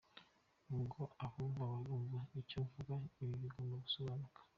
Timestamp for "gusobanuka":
3.85-4.39